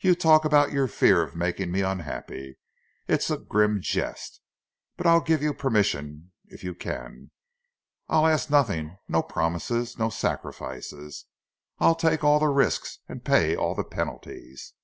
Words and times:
You 0.00 0.16
talk 0.16 0.44
about 0.44 0.72
your 0.72 0.88
fear 0.88 1.22
of 1.22 1.36
making 1.36 1.70
me 1.70 1.82
unhappy; 1.82 2.58
it's 3.06 3.30
a 3.30 3.38
grim 3.38 3.80
jest—but 3.80 5.06
I'll 5.06 5.20
give 5.20 5.44
you 5.44 5.54
permission, 5.54 6.32
if 6.46 6.64
you 6.64 6.74
can! 6.74 7.30
I'll 8.08 8.26
ask 8.26 8.50
nothing—no 8.50 9.22
promises, 9.22 9.96
no 9.96 10.08
sacrifices! 10.10 11.26
I'll 11.78 11.94
take 11.94 12.24
all 12.24 12.40
the 12.40 12.48
risks, 12.48 12.98
and 13.08 13.24
pay 13.24 13.54
all 13.54 13.76
the 13.76 13.84
penalties!" 13.84 14.74